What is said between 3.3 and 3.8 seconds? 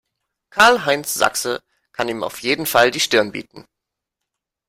bieten.